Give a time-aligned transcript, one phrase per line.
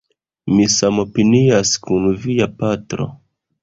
[0.53, 3.11] Mi samopinias kun via patro